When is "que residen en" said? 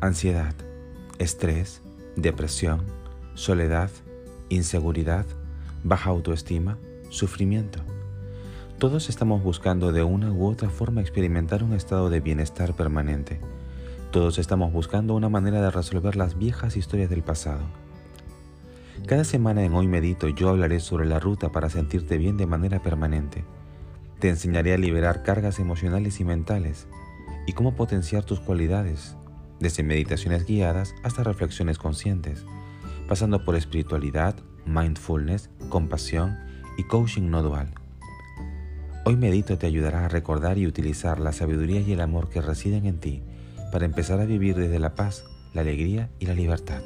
42.28-42.98